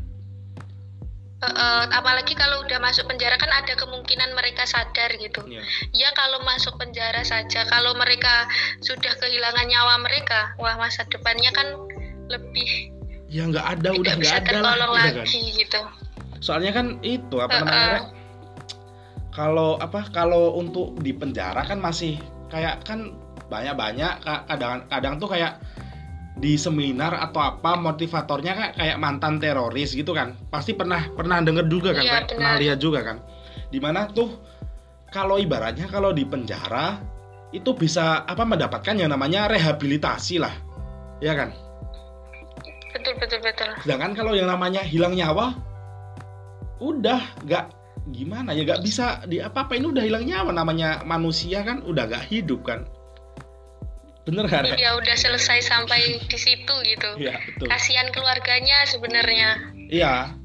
Uh, 1.39 1.47
uh, 1.47 1.83
apalagi 1.95 2.35
kalau 2.35 2.67
udah 2.67 2.83
masuk 2.83 3.07
penjara 3.07 3.39
kan 3.39 3.47
ada 3.55 3.79
kemungkinan 3.79 4.35
mereka 4.35 4.67
sadar 4.67 5.15
gitu. 5.23 5.39
Yeah. 5.47 5.63
ya 5.95 6.11
kalau 6.19 6.43
masuk 6.43 6.75
penjara 6.83 7.23
saja 7.23 7.63
kalau 7.71 7.95
mereka 7.95 8.51
sudah 8.83 9.15
kehilangan 9.23 9.71
nyawa 9.71 10.03
mereka 10.03 10.59
wah 10.59 10.75
masa 10.75 11.07
depannya 11.07 11.55
kan 11.55 11.79
lebih 12.29 12.99
ya 13.29 13.45
nggak 13.45 13.67
ada 13.79 13.89
udah 13.93 14.15
nggak 14.17 14.37
ada 14.49 14.59
lah 14.65 14.75
lagi 14.89 15.21
kan? 15.21 15.27
gitu. 15.29 15.81
Soalnya 16.41 16.73
kan 16.73 16.97
itu 17.05 17.37
apa 17.39 17.53
uh, 17.55 17.61
namanya? 17.63 18.01
Uh, 18.01 18.05
kalau 19.31 19.71
apa 19.79 20.09
kalau 20.11 20.57
untuk 20.57 20.97
di 21.05 21.13
penjara 21.13 21.63
kan 21.63 21.79
masih 21.79 22.17
kayak 22.49 22.83
kan 22.89 23.15
banyak 23.53 23.77
banyak 23.77 24.13
kadang 24.49 24.83
kadang 24.89 25.15
tuh 25.21 25.29
kayak 25.31 25.61
di 26.39 26.55
seminar 26.55 27.19
atau 27.19 27.43
apa 27.43 27.75
motivatornya 27.77 28.53
kan 28.55 28.69
kayak 28.75 28.97
mantan 28.97 29.37
teroris 29.39 29.93
gitu 29.93 30.17
kan. 30.17 30.35
Pasti 30.49 30.73
pernah 30.73 31.05
pernah 31.13 31.45
denger 31.45 31.69
juga 31.69 31.93
kan 31.93 32.03
iya, 32.03 32.25
pernah 32.25 32.57
lihat 32.57 32.79
juga 32.81 33.05
kan. 33.05 33.21
Di 33.69 33.79
mana 33.79 34.09
tuh 34.09 34.41
kalau 35.13 35.37
ibaratnya 35.37 35.85
kalau 35.93 36.17
di 36.17 36.25
penjara 36.25 36.97
itu 37.53 37.73
bisa 37.77 38.25
apa 38.25 38.45
mendapatkan 38.45 38.97
yang 38.97 39.13
namanya 39.13 39.53
rehabilitasi 39.53 40.41
lah. 40.41 40.55
Ya 41.19 41.35
kan 41.35 41.68
betul 42.99 43.15
betul 43.23 43.41
betul. 43.41 43.71
Sedangkan 43.87 44.13
kalau 44.19 44.35
yang 44.35 44.51
namanya 44.51 44.83
hilang 44.83 45.15
nyawa 45.15 45.55
udah 46.79 47.23
nggak 47.47 47.65
gimana 48.15 48.55
ya 48.55 48.65
nggak 48.65 48.83
bisa 48.83 49.23
di 49.27 49.43
apa 49.43 49.67
apa 49.67 49.77
ini 49.77 49.91
udah 49.91 50.05
hilang 50.05 50.25
nyawa 50.25 50.51
namanya 50.55 51.03
manusia 51.05 51.63
kan 51.63 51.83
udah 51.87 52.11
nggak 52.11 52.27
hidup 52.29 52.67
kan. 52.67 52.85
Bener 54.29 54.45
kan 54.45 54.69
ya 54.77 54.93
udah 54.93 55.17
selesai 55.17 55.65
sampai 55.65 56.21
di 56.21 56.39
situ 56.39 56.75
gitu. 56.85 57.11
Ya, 57.17 57.41
betul. 57.41 57.73
kasihan 57.73 58.13
keluarganya 58.13 58.85
sebenarnya. 58.85 59.57
Iya. 59.89 60.37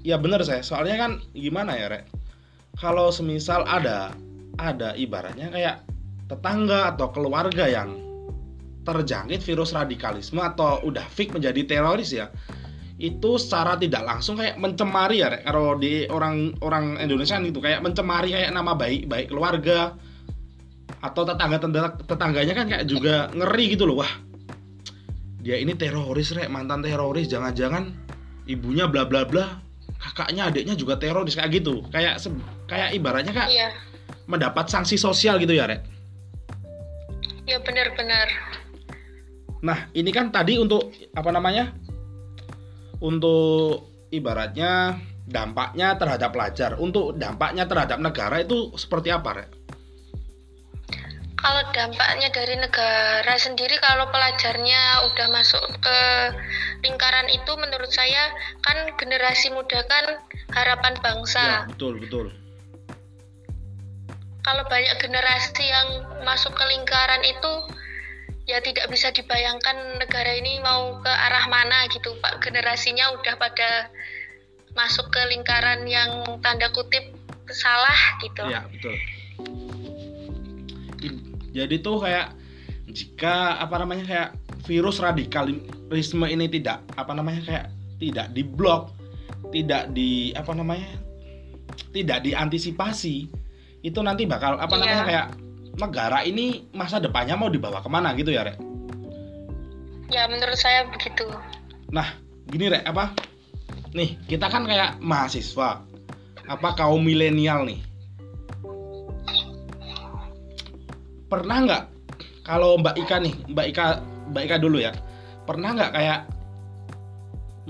Iya 0.00 0.16
bener 0.16 0.40
saya 0.44 0.64
soalnya 0.64 0.96
kan 0.96 1.12
gimana 1.36 1.76
ya 1.76 1.92
rek? 1.92 2.04
Kalau 2.80 3.12
semisal 3.12 3.64
ada 3.68 4.16
ada 4.56 4.96
ibaratnya 4.96 5.52
kayak 5.52 5.84
tetangga 6.28 6.96
atau 6.96 7.12
keluarga 7.12 7.68
yang 7.68 8.09
terjangkit 8.84 9.44
virus 9.44 9.76
radikalisme 9.76 10.40
atau 10.40 10.80
udah 10.84 11.04
fix 11.12 11.32
menjadi 11.36 11.62
teroris 11.68 12.10
ya 12.16 12.32
itu 13.00 13.40
secara 13.40 13.80
tidak 13.80 14.04
langsung 14.04 14.36
kayak 14.36 14.60
mencemari 14.60 15.24
ya 15.24 15.32
rek. 15.32 15.42
Kalau 15.48 15.80
di 15.80 16.04
orang 16.12 16.52
orang 16.60 17.00
Indonesia 17.00 17.40
itu 17.40 17.56
kayak 17.56 17.80
mencemari 17.80 18.36
kayak 18.36 18.52
nama 18.52 18.76
baik 18.76 19.08
baik 19.08 19.32
keluarga 19.32 19.96
atau 21.00 21.24
tetangga 21.24 21.64
tetangganya 22.04 22.52
kan 22.52 22.66
kayak 22.68 22.84
juga 22.84 23.32
ngeri 23.32 23.72
gitu 23.72 23.88
loh. 23.88 24.04
Wah 24.04 24.12
dia 25.40 25.56
ini 25.56 25.72
teroris 25.72 26.36
rek 26.36 26.52
mantan 26.52 26.84
teroris. 26.84 27.24
Jangan-jangan 27.32 27.88
ibunya 28.44 28.84
bla 28.84 29.08
bla 29.08 29.24
bla 29.24 29.48
kakaknya 29.96 30.52
adiknya 30.52 30.76
juga 30.76 31.00
teroris 31.00 31.40
kayak 31.40 31.56
gitu. 31.56 31.80
Kayak 31.88 32.20
kayak 32.68 32.92
ibaratnya 32.92 33.32
kak 33.32 33.48
iya. 33.48 33.72
mendapat 34.28 34.68
sanksi 34.68 35.00
sosial 35.00 35.40
gitu 35.40 35.56
ya 35.56 35.64
rek. 35.64 35.80
Ya 37.48 37.56
benar-benar 37.64 38.28
nah 39.60 39.88
ini 39.92 40.10
kan 40.12 40.32
tadi 40.32 40.56
untuk 40.56 40.92
apa 41.12 41.30
namanya 41.32 41.72
untuk 43.00 44.08
ibaratnya 44.08 44.96
dampaknya 45.28 45.94
terhadap 46.00 46.32
pelajar 46.32 46.70
untuk 46.80 47.16
dampaknya 47.16 47.68
terhadap 47.68 48.00
negara 48.00 48.40
itu 48.42 48.72
seperti 48.74 49.12
apa 49.12 49.30
Rek? 49.36 49.60
kalau 51.40 51.62
dampaknya 51.72 52.28
dari 52.28 52.52
negara 52.60 53.34
sendiri 53.40 53.72
kalau 53.80 54.04
pelajarnya 54.12 55.08
udah 55.08 55.26
masuk 55.32 55.64
ke 55.80 55.98
lingkaran 56.84 57.32
itu 57.32 57.52
menurut 57.56 57.88
saya 57.88 58.28
kan 58.60 58.76
generasi 59.00 59.48
muda 59.48 59.80
kan 59.88 60.20
harapan 60.52 60.94
bangsa. 61.00 61.40
Ya, 61.40 61.60
betul, 61.72 61.96
betul. 61.96 62.26
Kalau 64.40 64.64
banyak 64.68 64.96
generasi 65.00 65.64
yang 65.64 65.88
masuk 66.24 66.52
ke 66.52 66.64
lingkaran 66.76 67.24
itu 67.24 67.52
ya 68.50 68.58
tidak 68.58 68.90
bisa 68.90 69.14
dibayangkan 69.14 70.02
negara 70.02 70.34
ini 70.34 70.58
mau 70.58 70.98
ke 70.98 71.12
arah 71.12 71.46
mana 71.46 71.86
gitu 71.94 72.18
Pak. 72.18 72.42
Generasinya 72.42 73.14
udah 73.14 73.34
pada 73.38 73.88
masuk 74.74 75.06
ke 75.14 75.22
lingkaran 75.30 75.86
yang 75.86 76.26
tanda 76.42 76.70
kutip 76.74 77.14
salah 77.50 77.98
gitu. 78.22 78.42
Ya, 78.46 78.66
betul 78.66 78.94
jadi 81.50 81.82
tuh 81.82 82.02
kayak 82.02 82.34
jika 82.90 83.58
apa 83.62 83.76
namanya 83.78 84.04
kayak 84.06 84.28
virus 84.66 84.98
radikalisme 84.98 86.26
ini 86.26 86.46
tidak 86.50 86.82
apa 86.94 87.12
namanya 87.14 87.42
kayak 87.46 87.66
tidak 87.98 88.26
diblok 88.34 88.94
tidak 89.50 89.90
di 89.94 90.30
apa 90.34 90.52
namanya 90.54 90.90
tidak 91.90 92.22
diantisipasi 92.22 93.30
itu 93.82 94.00
nanti 94.02 94.26
bakal 94.26 94.58
apa 94.58 94.74
iya. 94.78 94.80
namanya 94.82 95.04
kayak 95.06 95.26
negara 95.80 96.20
ini 96.22 96.68
masa 96.76 97.00
depannya 97.00 97.34
mau 97.34 97.48
dibawa 97.48 97.80
ke 97.80 97.88
mana 97.88 98.12
gitu 98.14 98.30
ya 98.30 98.44
rek? 98.44 98.60
Ya 100.12 100.28
menurut 100.28 100.58
saya 100.60 100.84
begitu. 100.92 101.24
Nah 101.88 102.12
gini 102.52 102.68
rek 102.68 102.84
apa? 102.84 103.16
Nih 103.96 104.20
kita 104.28 104.52
kan 104.52 104.68
kayak 104.68 105.00
mahasiswa. 105.00 105.80
Apa 106.50 106.74
kaum 106.76 107.00
milenial 107.00 107.64
nih? 107.64 107.80
Pernah 111.30 111.56
nggak 111.64 111.84
kalau 112.44 112.76
Mbak 112.76 112.96
Ika 113.06 113.16
nih 113.22 113.34
Mbak 113.48 113.66
Ika 113.72 113.84
Mbak 114.34 114.42
Ika 114.44 114.56
dulu 114.60 114.78
ya. 114.82 114.92
Pernah 115.48 115.74
nggak 115.74 115.92
kayak 115.94 116.20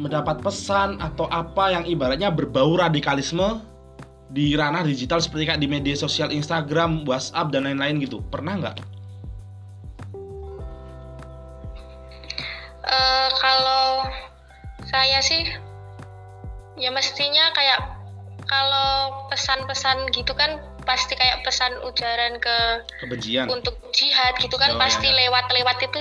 mendapat 0.01 0.41
pesan 0.41 0.97
atau 0.97 1.29
apa 1.29 1.77
yang 1.77 1.85
ibaratnya 1.85 2.33
berbau 2.33 2.73
radikalisme 2.81 3.61
di 4.31 4.55
ranah 4.55 4.87
digital 4.87 5.19
seperti 5.19 5.51
kayak 5.51 5.61
di 5.61 5.67
media 5.67 5.99
sosial 5.99 6.31
Instagram, 6.31 7.03
WhatsApp 7.03 7.51
dan 7.51 7.67
lain-lain 7.67 7.99
gitu 7.99 8.23
pernah 8.31 8.55
nggak? 8.63 8.77
Uh, 12.87 13.29
kalau 13.39 14.07
saya 14.87 15.19
sih 15.23 15.47
ya 16.79 16.91
mestinya 16.95 17.51
kayak 17.55 18.01
kalau 18.47 19.29
pesan-pesan 19.31 20.11
gitu 20.11 20.35
kan 20.35 20.59
pasti 20.83 21.15
kayak 21.15 21.45
pesan 21.47 21.71
ujaran 21.87 22.41
ke 22.43 22.57
kebencian 23.05 23.47
untuk 23.47 23.79
jihad 23.95 24.35
gitu 24.43 24.57
kan 24.59 24.75
oh, 24.75 24.79
pasti 24.81 25.07
iya. 25.07 25.29
lewat-lewat 25.29 25.77
ya. 25.79 25.87
itu 25.87 25.99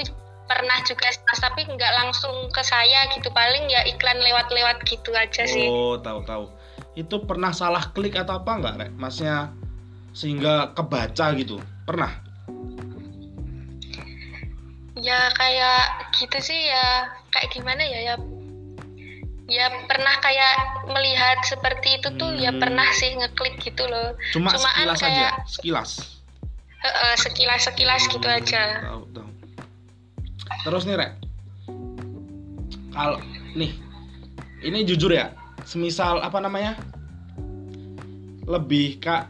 pernah 0.49 0.81
juga 0.81 1.13
tapi 1.37 1.61
nggak 1.69 1.93
langsung 1.93 2.49
ke 2.49 2.63
saya 2.65 3.05
gitu 3.13 3.29
paling 3.29 3.69
ya 3.69 3.85
iklan 3.85 4.17
lewat-lewat 4.17 4.81
gitu 4.89 5.13
aja 5.13 5.45
sih 5.45 5.69
oh 5.69 6.01
tahu-tahu 6.01 6.49
itu 6.97 7.15
pernah 7.25 7.53
salah 7.53 7.91
klik 7.93 8.17
atau 8.17 8.41
apa 8.41 8.51
nggak 8.57 8.75
rek? 8.79 8.91
Masnya 8.97 9.53
sehingga 10.13 10.73
kebaca 10.73 11.35
gitu. 11.37 11.61
Pernah? 11.85 12.11
Ya 14.99 15.29
kayak 15.37 16.11
gitu 16.17 16.37
sih 16.41 16.59
ya. 16.69 17.13
Kayak 17.29 17.49
gimana 17.53 17.83
ya? 17.85 18.13
Ya 18.13 18.15
ya 19.49 19.65
pernah 19.89 20.13
kayak 20.21 20.85
melihat 20.93 21.41
seperti 21.41 21.97
itu 21.97 22.13
tuh 22.21 22.37
ya 22.37 22.53
hmm. 22.53 22.61
ya 22.61 22.61
pernah 22.61 22.87
sih 22.93 23.09
ngeklik 23.17 23.57
gitu 23.61 23.83
loh. 23.89 24.13
Cuma 24.31 24.53
Cumaan 24.53 24.61
sekilas 24.61 24.99
kayak, 25.01 25.13
aja 25.17 25.27
sekilas. 25.49 25.91
Uh, 26.79 26.87
uh, 26.87 27.13
sekilas 27.17 27.61
sekilas 27.65 28.01
gitu 28.07 28.23
hmm, 28.29 28.39
gitu 28.45 28.55
aja. 28.55 28.63
tahu, 28.85 29.03
tahu. 29.11 29.29
terus 30.69 30.83
nih 30.85 30.95
rek. 31.01 31.11
Kalau 32.93 33.17
nih 33.57 33.71
ini 34.63 34.79
jujur 34.85 35.09
ya 35.09 35.33
semisal 35.65 36.21
apa 36.23 36.39
namanya 36.39 36.75
lebih 38.49 38.97
kak 39.01 39.29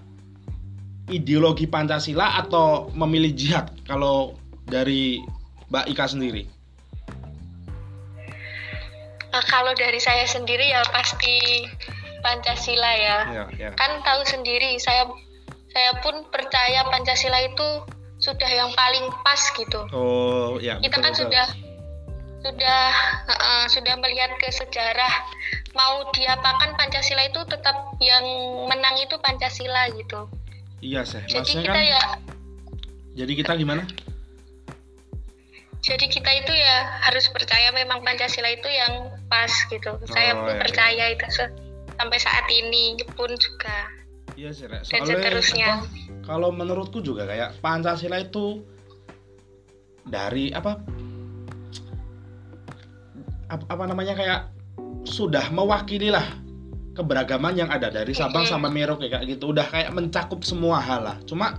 ideologi 1.09 1.65
Pancasila 1.65 2.39
atau 2.39 2.87
memilih 2.93 3.33
jihad 3.33 3.67
kalau 3.89 4.37
dari 4.69 5.19
Mbak 5.69 5.85
Ika 5.93 6.05
sendiri 6.09 6.59
Uh, 9.29 9.45
kalau 9.45 9.77
dari 9.77 10.01
saya 10.01 10.25
sendiri 10.25 10.73
ya 10.73 10.81
pasti 10.89 11.69
Pancasila 12.25 12.91
ya. 12.97 13.17
ya, 13.29 13.45
ya. 13.53 13.69
Kan 13.77 14.01
tahu 14.01 14.25
sendiri 14.25 14.81
saya 14.81 15.05
saya 15.69 16.01
pun 16.01 16.25
percaya 16.33 16.81
Pancasila 16.89 17.37
itu 17.45 17.85
sudah 18.17 18.49
yang 18.49 18.73
paling 18.73 19.05
pas 19.21 19.41
gitu. 19.53 19.85
Oh 19.93 20.57
ya. 20.57 20.81
Kita 20.81 20.97
betul, 20.97 21.03
kan 21.05 21.13
betul. 21.13 21.21
sudah 21.29 21.45
sudah 22.39 22.83
uh, 23.27 23.65
sudah 23.67 23.95
melihat 23.99 24.31
ke 24.39 24.47
sejarah 24.51 25.13
mau 25.75 26.07
diapakan 26.15 26.75
Pancasila 26.79 27.27
itu 27.27 27.41
tetap 27.47 27.75
yang 27.99 28.25
menang 28.67 28.95
itu 28.99 29.15
Pancasila 29.19 29.91
gitu. 29.95 30.27
Iya 30.79 31.03
sih. 31.03 31.19
Jadi 31.27 31.63
kita 31.63 31.75
kan, 31.75 31.83
ya. 31.83 32.03
Jadi 33.19 33.33
kita 33.35 33.51
gimana? 33.59 33.83
jadi 35.79 36.05
kita 36.11 36.31
itu 36.43 36.51
ya 36.51 36.75
harus 37.07 37.25
percaya 37.31 37.71
memang 37.71 38.03
Pancasila 38.03 38.51
itu 38.51 38.67
yang 38.67 39.09
pas 39.31 39.51
gitu 39.71 39.95
oh, 39.95 40.09
saya 40.11 40.35
pun 40.35 40.51
iya. 40.51 40.59
percaya 40.59 41.03
itu 41.15 41.25
sampai 41.95 42.19
saat 42.19 42.45
ini 42.51 42.99
pun 43.15 43.31
juga 43.39 43.87
iya 44.35 44.51
sih 44.51 44.67
Rek. 44.67 44.83
dan 44.85 45.01
seterusnya 45.07 45.67
apa, 45.79 45.87
kalau 46.27 46.51
menurutku 46.51 46.99
juga 46.99 47.25
kayak 47.25 47.57
Pancasila 47.63 48.19
itu 48.19 48.63
dari 50.03 50.51
apa 50.51 50.83
apa, 53.49 53.65
apa 53.65 53.83
namanya 53.89 54.13
kayak 54.13 54.39
sudah 55.03 55.49
mewakili 55.49 56.13
lah 56.13 56.25
keberagaman 56.93 57.57
yang 57.57 57.69
ada 57.71 57.89
dari 57.89 58.11
Sabang 58.13 58.45
mm 58.45 58.49
-hmm. 58.49 58.53
sampai 58.53 58.71
Merauke 58.71 59.07
kayak 59.09 59.25
gitu. 59.25 59.51
Udah 59.51 59.65
kayak 59.67 59.89
mencakup 59.91 60.45
semua 60.45 60.77
hal 60.79 61.01
lah. 61.05 61.17
Cuma 61.25 61.57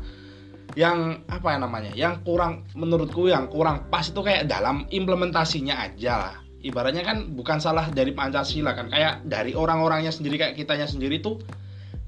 yang 0.78 1.26
apa 1.26 1.50
ya 1.50 1.58
namanya 1.58 1.90
yang 1.98 2.22
kurang 2.22 2.62
menurutku 2.78 3.26
yang 3.26 3.50
kurang 3.50 3.90
pas 3.90 4.06
itu 4.06 4.22
kayak 4.22 4.46
dalam 4.46 4.86
implementasinya 4.94 5.82
aja 5.82 6.12
lah. 6.30 6.34
Ibaratnya 6.60 7.02
kan 7.02 7.32
bukan 7.34 7.58
salah 7.58 7.88
dari 7.90 8.12
Pancasila 8.12 8.76
kan. 8.76 8.92
Kayak 8.92 9.24
dari 9.26 9.56
orang-orangnya 9.56 10.12
sendiri 10.12 10.36
kayak 10.36 10.54
kitanya 10.60 10.86
sendiri 10.86 11.18
tuh 11.24 11.40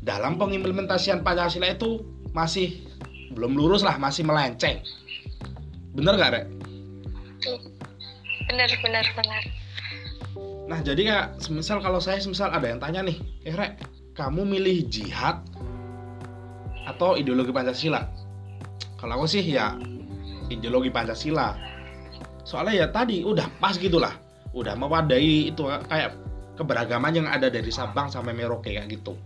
dalam 0.04 0.36
pengimplementasian 0.36 1.24
Pancasila 1.24 1.72
itu 1.72 2.04
masih 2.36 2.84
belum 3.32 3.56
lurus 3.56 3.80
lah 3.80 3.96
masih 3.96 4.28
melenceng. 4.28 4.84
Bener 5.96 6.16
gak 6.20 6.32
rek? 6.36 6.46
bener 8.52 8.70
bener 8.84 9.06
bener 9.16 9.42
nah 10.70 10.78
jadi 10.78 11.02
kayak 11.02 11.26
semisal 11.42 11.82
kalau 11.82 11.98
saya 11.98 12.22
semisal 12.22 12.48
ada 12.48 12.70
yang 12.70 12.78
tanya 12.78 13.02
nih 13.02 13.18
eh 13.42 13.54
rek 13.54 13.82
kamu 14.12 14.44
milih 14.44 14.86
jihad 14.92 15.40
atau 16.86 17.14
ideologi 17.14 17.54
Pancasila? 17.54 18.02
Kalau 18.98 19.18
aku 19.18 19.26
sih 19.26 19.42
ya 19.42 19.74
ideologi 20.50 20.90
Pancasila. 20.92 21.56
Soalnya 22.42 22.86
ya 22.86 22.86
tadi 22.90 23.22
udah 23.22 23.46
pas 23.58 23.78
gitulah. 23.78 24.14
Udah 24.52 24.76
mewadai 24.76 25.48
itu 25.48 25.64
kayak 25.88 26.18
keberagaman 26.60 27.24
yang 27.24 27.26
ada 27.26 27.48
dari 27.48 27.72
Sabang 27.72 28.12
sampai 28.12 28.36
Merauke 28.36 28.68
kayak 28.74 28.90
gitu. 28.92 29.16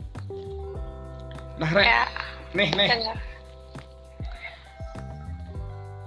Nah 1.59 1.71
Rek 1.73 1.87
ya. 1.89 2.05
nih 2.55 2.69
nih 2.77 2.89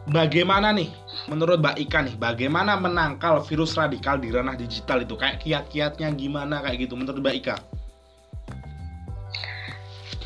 bagaimana 0.10 0.74
nih 0.74 0.90
menurut 1.30 1.62
Mbak 1.62 1.78
Ika 1.86 2.00
nih 2.10 2.16
bagaimana 2.18 2.76
menangkal 2.76 3.46
virus 3.46 3.78
radikal 3.78 4.18
di 4.18 4.34
ranah 4.34 4.58
digital 4.58 5.06
itu? 5.06 5.14
Kayak 5.16 5.46
kiat-kiatnya 5.46 6.10
gimana 6.18 6.66
kayak 6.66 6.90
gitu 6.90 6.98
menurut 6.98 7.22
Mbak 7.22 7.36
Ika? 7.46 7.56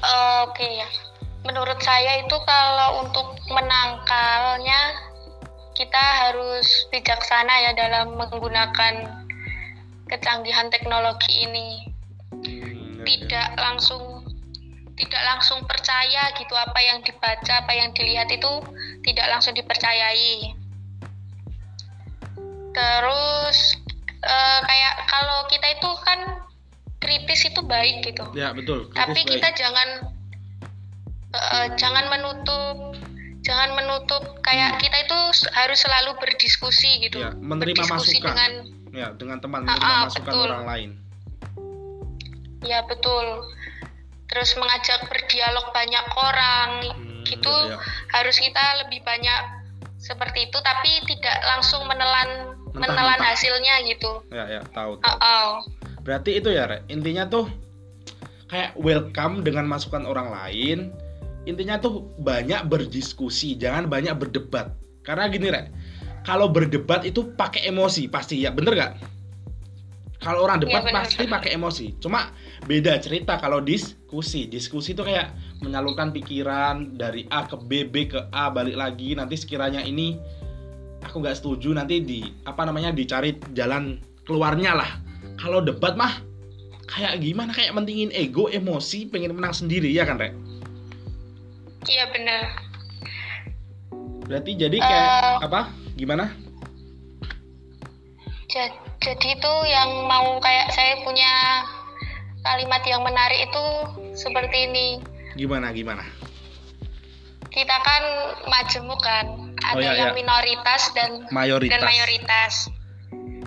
Oke 0.03 0.59
okay, 0.59 0.71
ya. 0.83 0.89
Menurut 1.43 1.79
saya 1.83 2.23
itu 2.23 2.37
kalau 2.47 3.03
untuk 3.03 3.35
menangkalnya 3.51 4.95
kita 5.75 6.03
harus 6.27 6.87
bijaksana 6.87 7.53
ya 7.67 7.71
dalam 7.75 8.15
menggunakan 8.15 9.23
kecanggihan 10.07 10.71
teknologi 10.71 11.43
ini. 11.43 11.67
Hmm, 12.31 13.03
tidak 13.03 13.59
langsung 13.59 14.23
tidak 14.93 15.23
langsung 15.25 15.59
percaya 15.65 16.31
gitu 16.37 16.53
apa 16.53 16.79
yang 16.79 17.01
dibaca 17.01 17.53
apa 17.59 17.71
yang 17.73 17.89
dilihat 17.97 18.29
itu 18.29 18.61
tidak 19.03 19.27
langsung 19.29 19.53
dipercayai. 19.53 20.55
Terus 22.73 23.57
e, 24.23 24.35
kayak 24.65 24.93
kalau 25.05 25.45
kita 25.51 25.67
itu 25.77 25.89
kan 26.07 26.19
kritis 27.03 27.45
itu 27.45 27.61
baik 27.61 28.07
gitu. 28.07 28.23
Ya 28.33 28.55
betul. 28.55 28.89
Tapi 28.95 29.21
baik. 29.21 29.37
kita 29.37 29.49
jangan 29.59 30.09
uh, 31.35 31.67
jangan 31.75 32.07
menutup 32.07 32.95
jangan 33.43 33.75
menutup. 33.75 34.23
Kayak 34.41 34.79
kita 34.79 35.03
itu 35.03 35.19
harus 35.53 35.79
selalu 35.83 36.15
berdiskusi 36.17 37.03
gitu. 37.03 37.19
Ya, 37.19 37.35
menerima 37.35 37.75
berdiskusi 37.75 38.23
masukan. 38.23 38.31
dengan 38.31 38.51
ya 38.95 39.07
dengan 39.19 39.37
teman 39.43 39.67
menerima 39.67 39.83
ah, 39.83 40.01
masukan 40.07 40.31
betul. 40.31 40.47
orang 40.49 40.65
lain. 40.65 40.89
Ya 42.63 42.79
betul. 42.87 43.25
Terus 44.31 44.49
mengajak 44.55 44.99
berdialog 45.11 45.67
banyak 45.75 46.05
orang. 46.15 46.71
Hmm, 46.95 47.12
gitu 47.25 47.53
ya, 47.67 47.75
ya. 47.75 47.77
harus 48.11 48.35
kita 48.37 48.63
lebih 48.85 48.99
banyak 49.03 49.41
seperti 49.97 50.51
itu 50.51 50.57
tapi 50.59 50.91
tidak 51.07 51.37
langsung 51.47 51.87
menelan 51.87 52.51
Mentah-mentah. 52.75 52.91
menelan 52.91 53.21
hasilnya 53.23 53.75
gitu 53.87 54.11
ya 54.29 54.45
ya 54.49 54.61
tahu, 54.75 54.99
tahu. 54.99 55.15
Oh, 55.15 55.17
oh. 55.23 55.49
berarti 56.03 56.37
itu 56.43 56.51
ya 56.51 56.67
Rek. 56.67 56.83
intinya 56.91 57.23
tuh 57.27 57.47
kayak 58.51 58.75
welcome 58.75 59.41
dengan 59.41 59.63
masukan 59.65 60.03
orang 60.03 60.27
lain 60.29 60.91
intinya 61.43 61.79
tuh 61.79 62.07
banyak 62.19 62.67
berdiskusi 62.67 63.55
jangan 63.55 63.87
banyak 63.87 64.11
berdebat 64.15 64.75
karena 65.07 65.31
gini 65.31 65.47
Rek 65.51 65.67
kalau 66.23 66.47
berdebat 66.51 67.03
itu 67.03 67.35
pakai 67.35 67.67
emosi 67.67 68.07
pasti 68.07 68.43
ya 68.43 68.51
bener 68.51 68.75
gak 68.75 68.93
kalau 70.23 70.47
orang 70.47 70.63
debat 70.63 70.79
Iya, 70.79 70.87
bener, 70.87 70.95
pasti 71.03 71.23
bener. 71.27 71.33
pakai 71.35 71.51
emosi 71.59 71.85
cuma 71.99 72.31
beda 72.63 72.95
cerita 73.03 73.35
kalau 73.39 73.59
diskusi 73.59 74.47
diskusi 74.47 74.95
itu 74.95 75.03
kayak 75.03 75.35
menyalurkan 75.63 76.11
pikiran 76.11 76.99
dari 76.99 77.23
A 77.31 77.47
ke 77.47 77.55
B 77.55 77.87
B 77.87 78.11
ke 78.11 78.19
A 78.35 78.51
balik 78.51 78.75
lagi. 78.75 79.15
Nanti 79.15 79.39
sekiranya 79.39 79.79
ini 79.81 80.19
aku 81.01 81.23
nggak 81.23 81.39
setuju 81.39 81.71
nanti 81.71 82.03
di 82.03 82.19
apa 82.43 82.67
namanya 82.67 82.91
dicari 82.91 83.39
jalan 83.55 84.03
keluarnya 84.27 84.75
lah. 84.75 84.91
Kalau 85.39 85.63
debat 85.63 85.95
mah 85.95 86.19
kayak 86.91 87.23
gimana? 87.23 87.55
Kayak 87.55 87.73
mentingin 87.73 88.11
ego 88.11 88.51
emosi 88.51 89.07
pengen 89.07 89.33
menang 89.33 89.55
sendiri 89.55 89.87
ya 89.89 90.03
kan 90.03 90.19
rek? 90.19 90.35
Iya 91.87 92.11
benar 92.11 92.73
berarti 94.27 94.51
jadi 94.55 94.77
kayak 94.79 95.09
Eh. 95.11 95.37
apa? 95.45 95.61
Gimana? 95.99 96.25
Ja- 98.49 98.75
jadi 99.01 99.27
itu 99.35 99.53
yang 99.67 100.07
mau 100.07 100.37
kayak 100.39 100.71
saya 100.71 101.01
punya 101.03 101.31
kalimat 102.43 102.81
yang 102.85 103.01
menarik 103.01 103.49
itu 103.49 103.65
seperti 104.13 104.69
ini 104.69 104.87
gimana 105.33 105.73
gimana 105.73 106.03
kita 107.49 107.77
kan 107.85 108.03
majemuk 108.49 108.97
kan 108.97 109.25
ada 109.63 109.77
Oh, 109.77 109.81
iya, 109.81 109.93
yang 109.95 110.11
iya. 110.11 110.17
minoritas 110.17 110.89
dan 110.91 111.23
mayoritas 111.29 111.71
dan 111.71 111.81
mayoritas. 111.85 112.53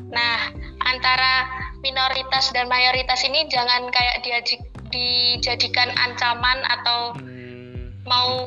Nah, 0.08 0.38
antara 0.80 1.34
minoritas 1.82 2.54
dan 2.54 2.70
mayoritas 2.70 3.20
ini 3.26 3.50
jangan 3.50 3.90
kayak 3.90 4.22
diaji- 4.24 4.64
dijadikan 4.88 5.90
ancaman 5.98 6.62
atau 6.64 7.12
Hmm, 7.18 7.90
mau 8.06 8.46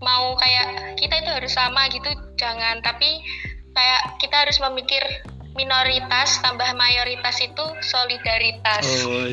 mau 0.00 0.34
kayak 0.34 0.96
kita 0.98 1.14
itu 1.22 1.30
harus 1.30 1.52
sama 1.54 1.86
gitu, 1.92 2.08
jangan. 2.40 2.80
Tapi 2.80 3.20
kayak 3.70 4.00
kita 4.18 4.48
harus 4.48 4.58
memikir 4.58 5.04
minoritas 5.54 6.40
tambah 6.40 6.68
mayoritas 6.74 7.36
itu 7.40 7.64
solidaritas 7.80 8.84
oh 9.04 9.28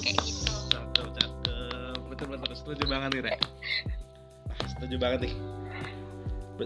kayak 0.00 0.16
gitu. 0.18 0.41
Setuju 2.72 2.84
banget 2.88 3.10
nih 3.20 3.22
rek 3.28 3.40
Nah, 4.48 4.58
setuju 4.72 4.96
banget 4.96 5.18
nih 5.28 5.34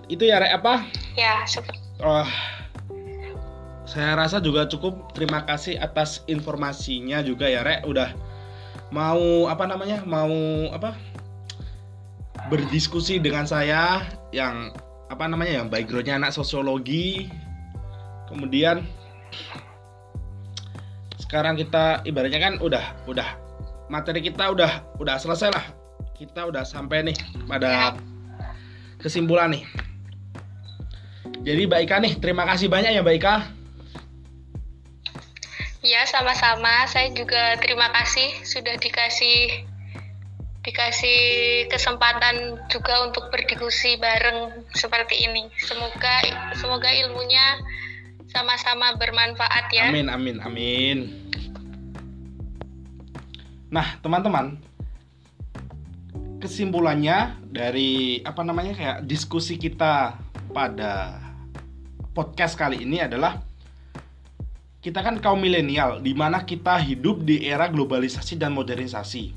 itu 0.07 0.23
ya 0.23 0.39
rek 0.39 0.55
apa 0.63 0.87
Ya, 1.17 1.43
seperti 1.49 1.87
Oh, 1.97 2.29
saya 3.89 4.13
rasa 4.19 4.37
juga 4.37 4.69
cukup. 4.69 5.17
Terima 5.17 5.49
kasih 5.49 5.81
atas 5.81 6.21
informasinya 6.29 7.25
juga 7.25 7.49
ya, 7.49 7.65
Rek. 7.65 7.89
Udah 7.89 8.13
mau 8.93 9.49
apa 9.49 9.65
namanya? 9.65 10.05
Mau 10.05 10.69
apa? 10.77 10.93
Berdiskusi 12.53 13.17
dengan 13.17 13.49
saya 13.49 14.05
yang 14.35 14.77
apa 15.09 15.25
namanya? 15.25 15.65
Yang 15.65 15.67
backgroundnya 15.73 16.21
anak 16.21 16.37
sosiologi. 16.37 17.33
Kemudian 18.29 18.85
sekarang 21.17 21.57
kita 21.57 22.05
ibaratnya 22.05 22.39
kan 22.43 22.55
udah 22.61 22.85
udah 23.09 23.29
materi 23.89 24.21
kita 24.21 24.53
udah 24.53 24.85
udah 25.01 25.17
selesai 25.17 25.49
lah. 25.49 25.65
Kita 26.17 26.49
udah 26.49 26.65
sampai 26.65 27.13
nih 27.13 27.17
pada 27.45 27.93
kesimpulan 28.97 29.53
nih. 29.53 29.65
Jadi 31.47 31.63
Mbak 31.69 31.81
Ika 31.87 31.97
nih, 32.03 32.13
terima 32.19 32.49
kasih 32.49 32.67
banyak 32.67 32.91
ya 32.97 33.05
Mbak 33.05 33.17
Ika. 33.21 33.37
Ya, 35.87 36.03
sama-sama. 36.11 36.89
Saya 36.91 37.15
juga 37.15 37.55
terima 37.63 37.87
kasih 37.95 38.43
sudah 38.43 38.75
dikasih 38.81 39.63
dikasih 40.67 41.21
kesempatan 41.71 42.59
juga 42.67 43.07
untuk 43.07 43.31
berdiskusi 43.31 43.95
bareng 44.03 44.67
seperti 44.75 45.23
ini. 45.23 45.47
Semoga 45.63 46.27
semoga 46.59 46.91
ilmunya 46.91 47.63
sama-sama 48.35 48.99
bermanfaat 48.99 49.71
ya. 49.71 49.87
Amin, 49.87 50.11
amin, 50.11 50.43
amin. 50.43 50.99
Nah, 53.71 53.95
teman-teman, 54.03 54.59
kesimpulannya 56.47 57.43
dari 57.43 58.23
apa 58.23 58.47
namanya 58.47 58.71
kayak 58.79 58.99
diskusi 59.03 59.59
kita 59.59 60.15
pada 60.55 61.19
podcast 62.15 62.55
kali 62.55 62.87
ini 62.87 63.03
adalah 63.03 63.43
kita 64.79 65.03
kan 65.03 65.19
kaum 65.19 65.43
milenial 65.43 65.99
di 65.99 66.15
mana 66.15 66.47
kita 66.47 66.79
hidup 66.79 67.27
di 67.27 67.43
era 67.43 67.67
globalisasi 67.67 68.39
dan 68.39 68.55
modernisasi. 68.55 69.35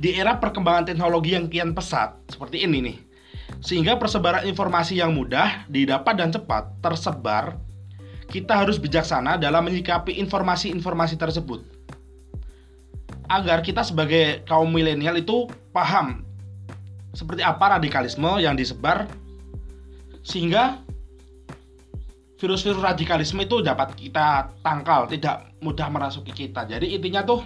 Di 0.00 0.16
era 0.16 0.40
perkembangan 0.40 0.88
teknologi 0.88 1.36
yang 1.36 1.52
kian 1.52 1.76
pesat 1.76 2.16
seperti 2.32 2.64
ini 2.64 2.80
nih. 2.80 2.96
Sehingga 3.60 4.00
persebaran 4.00 4.48
informasi 4.48 4.96
yang 4.96 5.12
mudah 5.12 5.68
didapat 5.68 6.16
dan 6.16 6.32
cepat 6.32 6.80
tersebar, 6.80 7.60
kita 8.32 8.56
harus 8.56 8.80
bijaksana 8.80 9.36
dalam 9.36 9.68
menyikapi 9.68 10.16
informasi-informasi 10.16 11.20
tersebut. 11.20 11.60
Agar 13.30 13.62
kita 13.62 13.86
sebagai 13.86 14.42
kaum 14.42 14.74
milenial 14.74 15.14
itu 15.22 15.46
paham 15.70 16.26
seperti 17.14 17.42
apa 17.46 17.78
radikalisme 17.78 18.42
yang 18.42 18.58
disebar 18.58 19.06
sehingga 20.22 20.82
virus-virus 22.40 22.80
radikalisme 22.80 23.44
itu 23.44 23.60
dapat 23.60 23.92
kita 23.94 24.48
tangkal, 24.64 25.04
tidak 25.06 25.52
mudah 25.60 25.92
merasuki 25.92 26.32
kita. 26.32 26.64
Jadi 26.64 26.96
intinya 26.96 27.20
tuh 27.20 27.44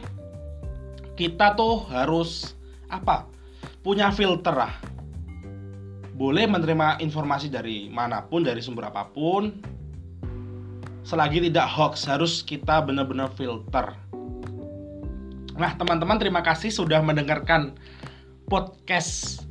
kita 1.18 1.58
tuh 1.58 1.82
harus 1.90 2.54
apa? 2.86 3.26
Punya 3.82 4.14
filter 4.14 4.54
lah. 4.54 4.72
Boleh 6.14 6.46
menerima 6.46 7.02
informasi 7.02 7.50
dari 7.50 7.90
mana 7.90 8.22
pun, 8.22 8.46
dari 8.46 8.62
sumber 8.62 8.86
apa 8.94 9.10
pun. 9.10 9.50
Selagi 11.02 11.42
tidak 11.42 11.66
hoax, 11.68 12.06
harus 12.06 12.40
kita 12.46 12.80
benar-benar 12.80 13.34
filter. 13.34 13.98
Nah, 15.54 15.72
teman-teman 15.78 16.18
terima 16.18 16.42
kasih 16.42 16.74
sudah 16.74 16.98
mendengarkan 16.98 17.78
podcast 18.50 19.42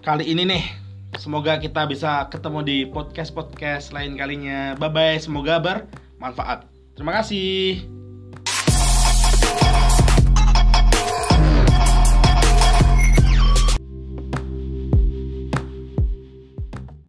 kali 0.00 0.28
ini 0.28 0.44
nih. 0.48 0.64
Semoga 1.16 1.56
kita 1.62 1.86
bisa 1.86 2.26
ketemu 2.28 2.60
di 2.66 2.78
podcast-podcast 2.90 3.94
lain 3.94 4.18
kalinya. 4.18 4.74
Bye 4.76 4.90
bye, 4.90 5.16
semoga 5.20 5.62
bermanfaat. 5.62 6.66
Terima 6.98 7.12
kasih. 7.14 8.03